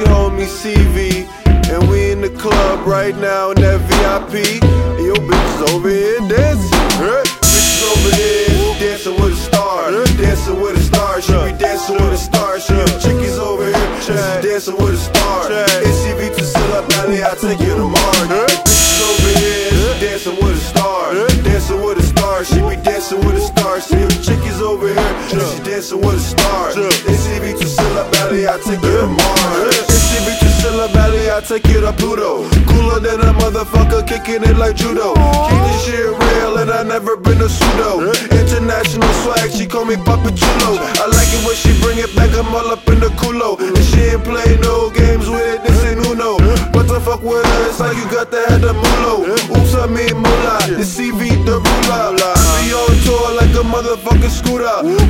your 0.00 0.08
homie 0.08 0.48
CV. 0.48 1.28
And 1.70 1.88
we 1.88 2.10
in 2.10 2.20
the 2.20 2.30
club 2.30 2.86
right 2.86 3.16
now 3.16 3.50
in 3.52 3.60
that 3.60 3.80
VIP. 3.86 4.62
And 4.64 5.04
your 5.04 5.20
bitches 5.20 5.60
over 5.70 5.88
here 5.88 6.18
dancing. 6.26 6.84
Huh? 6.98 7.22
Bitches 7.44 7.84
over 7.92 8.10
here 8.16 8.74
dancing 8.80 9.16
with 9.20 9.32
a 9.32 9.36
star. 9.36 9.92
Dancing 10.16 10.60
with 10.60 10.76
a 10.76 10.82
star. 10.82 11.20
She 11.20 11.32
be 11.32 11.52
dancing 11.58 11.96
with 11.96 12.12
a 12.12 12.18
star. 12.18 12.58
She 12.58 12.74
chickies 13.04 13.38
over 13.38 13.66
here. 13.66 14.00
She's 14.00 14.16
dancing 14.42 14.76
with 14.76 14.94
a 14.94 15.02
star. 15.08 15.50
NCV 15.84 16.36
to 16.36 16.44
Silla 16.44 16.82
Valley, 16.88 17.22
I 17.22 17.34
take 17.36 17.60
you 17.60 17.74
to 17.76 17.86
Mars. 17.86 18.28
Bitches 18.66 19.00
over 19.04 19.38
here 19.38 20.00
dancing 20.00 20.36
with 20.40 20.56
a 20.56 20.64
star. 20.72 21.14
Dancing 21.44 21.82
with 21.84 21.98
a 21.98 22.02
star. 22.02 22.44
She 22.44 22.58
be 22.64 22.76
dancing 22.82 23.20
with 23.20 23.36
a 23.36 23.40
star. 23.40 23.80
See 23.80 24.00
your 24.00 24.10
chickies 24.24 24.60
over 24.60 24.88
here. 24.88 25.28
She 25.28 25.62
dancing 25.62 26.00
with 26.00 26.16
a 26.16 26.20
star. 26.20 26.72
NCV 26.72 27.58
to 27.60 27.66
Silla 27.66 28.08
Valley, 28.12 28.48
I 28.48 28.58
take 28.58 28.82
you 28.82 28.96
to 29.06 29.89
Mars. 30.10 30.20
NCV 30.20 30.38
to 30.38 30.48
Silla 30.60 30.88
Valley, 30.88 31.30
I 31.30 31.40
take 31.40 31.66
you 31.68 31.80
to 31.80 31.92
Pluto. 31.92 32.48
Cooler 32.66 33.00
than 33.00 33.20
a 33.20 33.32
motherfucker, 33.34 34.06
kicking 34.06 34.42
it 34.42 34.56
like 34.56 34.76
judo. 34.76 35.14
Keep 35.14 35.62
this 35.62 35.84
shit 35.84 36.06
real, 36.06 36.58
and 36.58 36.70
I 36.70 36.82
never 36.82 37.16
been 37.16 37.40
a 37.40 37.48
pseudo. 37.48 38.10
International 38.30 39.08
swag, 39.22 39.50
she 39.52 39.66
call 39.66 39.84
me 39.84 39.96
Papa 39.96 40.30
Chulo. 40.32 40.78
I 41.00 41.06
like 41.06 41.30
it 41.32 41.44
when 41.46 41.56
she 41.56 41.72
bring 41.80 41.98
it 41.98 42.14
back, 42.16 42.30
I'm 42.36 42.54
all 42.54 42.70
up 42.70 42.86
in 42.88 43.00
the 43.00 43.08
culo. 43.20 43.58
And 43.58 43.84
she 43.84 44.12
ain't 44.12 44.24
play 44.24 44.58
no 44.60 44.90
games 44.90 45.28
with 45.28 45.46
it, 45.46 45.62
this 45.64 45.84
ain't 45.84 46.06
Uno. 46.06 46.38
What 46.74 46.86
the 46.88 47.00
fuck 47.00 47.22
with 47.22 47.44
her? 47.44 47.68
It's 47.68 47.80
like 47.80 47.96
you 47.96 48.04
got 48.10 48.30
the 48.30 48.42
head 48.48 48.64
of 48.64 48.76
Mulo. 48.76 49.24
Oops, 49.32 49.74
I 49.74 49.86
mean 49.86 50.16
Moolah. 50.16 50.60
The 50.68 50.84
CV, 50.84 51.32
the 51.46 51.56
ruler. 51.56 52.34
Be 52.60 52.74
on 52.76 52.92
tour 53.04 53.34
like 53.36 53.39
a 53.60 53.62
motherfucking 53.62 54.30
scooter. 54.30 54.64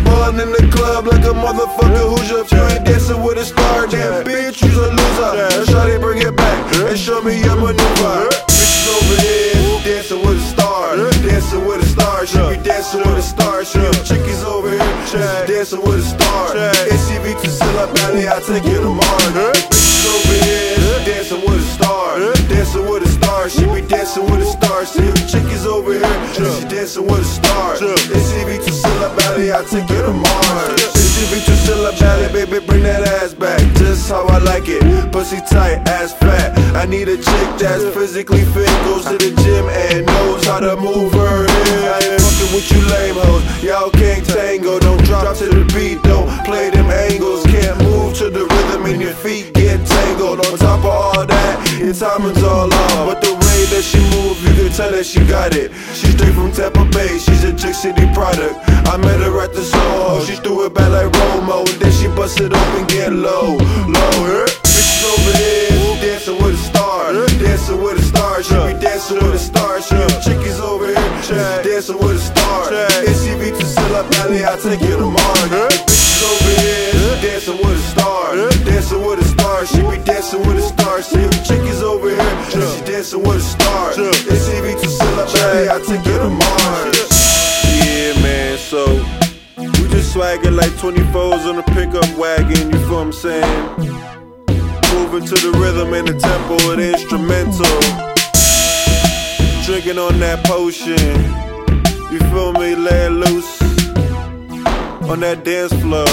Ballin' 0.05 0.41
in 0.41 0.51
the 0.51 0.67
club 0.75 1.07
like 1.07 1.23
a 1.23 1.35
motherfucking 1.35 2.07
Hoosier. 2.11 2.43
You 2.51 2.63
ain't 2.75 2.85
dancing 2.85 3.23
with 3.23 3.39
a 3.39 3.45
star, 3.45 3.87
damn 3.87 4.25
bitch, 4.25 4.63
you's 4.63 4.77
a 4.77 4.91
loser. 4.91 5.31
Shawty 5.71 6.01
bring 6.01 6.19
it 6.19 6.35
back 6.37 6.59
and 6.75 6.99
show 6.99 7.23
me 7.23 7.39
your 7.43 7.57
maneuver. 7.57 8.27
Bitches 8.51 8.89
over 8.91 9.17
here 9.23 9.81
dancing 9.87 10.21
with 10.27 10.39
a 10.39 10.47
star, 10.51 10.97
dancing 11.23 11.65
with 11.65 11.83
a 11.83 11.87
star. 11.87 12.27
She 12.27 12.39
be 12.51 12.57
dancing 12.63 13.01
with 13.01 13.19
a 13.19 13.23
star. 13.23 13.65
She 13.65 13.79
chickies 14.03 14.43
over 14.43 14.71
here, 14.71 15.47
dancing 15.47 15.83
with 15.83 16.01
a 16.01 16.03
star. 16.03 16.55
SCV 16.91 17.41
to 17.43 17.49
Silla 17.49 17.87
Valley, 17.95 18.29
I 18.29 18.41
take 18.41 18.65
you 18.65 18.81
to 18.83 18.91
Mars. 18.91 19.23
Bitches 19.71 20.07
over 20.11 20.35
here 20.45 21.05
dancing 21.07 21.41
with 21.47 21.61
a 21.61 21.69
star, 21.77 22.19
dancing 22.49 22.89
with 22.89 23.03
a 23.05 23.09
star. 23.09 23.49
She 23.49 23.65
be 23.67 23.81
dancing 23.87 24.25
with 24.25 24.43
a 24.43 24.47
star. 24.47 24.85
See 24.85 25.07
chickies 25.31 25.67
over 25.67 25.93
here, 25.93 26.03
dancing 26.91 27.07
with 27.07 27.21
a 27.21 27.25
star. 27.25 27.75
SCV 27.75 28.65
to 28.65 28.73
Silla 28.73 29.09
Valley, 29.17 29.53
I 29.53 29.63
take 29.65 29.89
you 29.91 30.03
to 30.03 30.13
Mars. 30.13 30.81
SCV 30.95 31.45
to 31.45 31.57
Silla 31.57 31.93
Valley, 31.93 32.33
baby, 32.33 32.65
bring 32.67 32.83
that 32.83 33.03
ass 33.23 33.35
back. 33.35 33.61
Just 33.77 34.11
how 34.11 34.27
I 34.27 34.39
like 34.39 34.65
it, 34.67 34.83
pussy 35.13 35.39
tight, 35.49 35.87
ass 35.89 36.13
fat. 36.15 36.57
I 36.75 36.87
need 36.87 37.09
a 37.09 37.17
chick 37.17 37.49
that's 37.59 37.85
physically 37.95 38.45
fit, 38.45 38.69
goes 38.85 39.05
to 39.05 39.19
the 39.19 39.31
gym 39.43 39.67
and 39.69 40.07
knows 40.07 40.45
how 40.47 40.61
to 40.61 40.77
move 40.77 41.13
her 41.13 41.47
head. 41.47 42.03
I 42.03 42.13
ain't 42.13 42.23
fucking 42.23 42.55
with 42.55 42.71
you 42.73 42.83
lame 42.91 43.15
hoes, 43.15 43.63
y'all 43.63 43.91
can't 43.91 44.25
tango. 44.27 44.79
Don't 44.81 45.03
drop 45.05 45.37
to 45.37 45.47
the 45.47 45.65
beat, 45.75 46.03
don't 46.03 46.29
play 46.45 46.71
them 46.71 46.91
angles. 46.91 47.45
Can't 47.47 47.79
move 47.83 48.17
to 48.19 48.31
the 48.31 48.45
rhythm 48.47 48.87
and 48.87 49.01
your 49.01 49.15
feet 49.15 49.53
get 49.55 49.79
tangled. 49.87 50.45
On 50.47 50.59
top 50.59 50.81
of 50.81 50.87
all 50.87 51.27
that, 51.27 51.79
your 51.79 51.95
timing's 51.95 52.43
all 52.43 52.73
off. 52.73 53.07
But 53.07 53.21
the 53.21 53.33
way 53.33 53.61
that 53.71 53.83
she 53.83 54.01
move, 54.11 54.43
you 54.43 54.55
can 54.55 54.73
tell 54.73 54.91
that 54.91 55.05
she 55.05 55.25
got 55.27 55.55
it. 55.55 55.71
She's 55.95 56.17
Tampa 56.61 56.85
Bay, 56.93 57.17
she's 57.17 57.43
a 57.43 57.57
Cigar 57.57 57.73
City 57.73 58.07
product. 58.13 58.53
I 58.93 58.99
met 58.99 59.19
her 59.21 59.41
at 59.41 59.55
the 59.55 59.63
Soho, 59.63 60.23
she 60.27 60.37
threw 60.45 60.67
it 60.67 60.75
back 60.75 60.91
like 60.93 61.09
Romo. 61.09 61.65
Then 61.81 61.91
she 61.91 62.07
busted 62.09 62.53
up 62.53 62.69
and 62.77 62.87
get 62.87 63.15
low, 63.15 63.57
low. 63.89 64.13
Her 64.29 64.45
bitches 64.45 65.01
over 65.09 65.39
here 65.41 65.97
dancing 66.05 66.37
with 66.37 66.61
a 66.61 66.63
star, 66.69 67.13
dancing 67.41 67.81
with 67.81 67.99
a 67.99 68.03
star. 68.03 68.43
She 68.43 68.53
be 68.53 68.79
dancing 68.79 69.17
with 69.25 69.35
a 69.35 69.39
star. 69.39 69.81
She 69.81 69.97
chickies 70.21 70.61
over 70.61 70.85
here, 70.85 71.63
dancing 71.65 71.97
with 71.97 72.17
a 72.17 72.25
star. 72.29 72.69
NCV 73.09 73.57
to 73.59 73.65
Silla 73.65 74.03
Valley, 74.13 74.45
I 74.45 74.53
take 74.61 74.83
you 74.83 74.99
to 74.99 75.09
Mars. 75.09 75.49
Bitches 75.89 76.21
over 76.29 76.61
here 76.61 77.01
dancing 77.25 77.57
with 77.57 77.73
a 77.73 77.89
star, 77.89 78.37
dancing 78.69 79.01
with 79.01 79.21
a 79.21 79.25
star. 79.25 79.65
She 79.65 79.81
be 79.81 79.97
dancing 80.05 80.41
with 80.47 80.59
a 80.59 80.63
star. 80.63 81.01
See 81.01 81.25
chickies 81.41 81.81
over 81.83 82.11
here, 82.11 82.45
she 82.53 82.85
dancing 82.85 83.23
with 83.23 83.37
a 83.37 83.41
star. 83.41 83.93
NCV 83.93 84.81
to 84.81 84.89
Silla 84.89 85.25
Valley, 85.27 85.69
I 85.69 85.81
take 85.81 86.05
you 86.05 86.20
swagging 90.11 90.57
like 90.57 90.73
24s 90.73 91.47
on 91.47 91.59
a 91.59 91.63
pickup 91.63 92.19
wagon, 92.19 92.71
you 92.73 92.79
feel 92.81 92.97
what 92.97 93.07
I'm 93.07 93.13
saying? 93.13 93.69
Moving 94.93 95.25
to 95.25 95.37
the 95.37 95.53
rhythm 95.57 95.95
and 95.95 96.09
the 96.09 96.19
tempo 96.19 96.55
of 96.55 96.77
the 96.79 96.93
instrumental. 96.95 97.81
Drinking 99.65 99.99
on 99.99 100.19
that 100.19 100.45
potion, 100.45 100.99
you 102.11 102.19
feel 102.31 102.53
me? 102.55 102.75
Let 102.75 103.13
loose 103.13 103.63
on 105.09 105.21
that 105.21 105.45
dance 105.45 105.73
floor. 105.75 106.09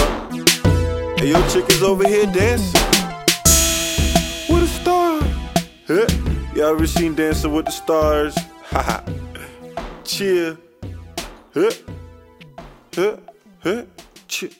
And 1.18 1.28
your 1.28 1.42
chick 1.48 1.68
is 1.68 1.82
over 1.82 2.06
here 2.06 2.26
dancing 2.26 2.80
with 4.48 4.62
a 4.62 4.68
star. 4.68 5.22
Huh? 5.88 6.06
Y'all 6.54 6.74
ever 6.74 6.86
seen 6.86 7.16
Dancing 7.16 7.52
with 7.52 7.66
the 7.66 7.72
Stars? 7.72 8.36
Haha. 8.70 9.00
Cheer. 10.04 10.56
Huh? 11.52 11.70
Huh? 12.94 13.16
Huh? 13.60 13.84
Cheer. 14.28 14.50